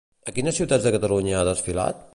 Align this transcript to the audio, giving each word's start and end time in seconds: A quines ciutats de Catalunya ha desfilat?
A 0.29 0.31
quines 0.37 0.57
ciutats 0.61 0.87
de 0.89 0.95
Catalunya 0.97 1.39
ha 1.43 1.47
desfilat? 1.51 2.05